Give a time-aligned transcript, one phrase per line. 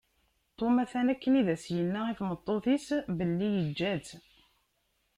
[0.57, 4.09] Tom atan akken i s-yenna i tmeṭṭut-is belli yeǧǧa-tt.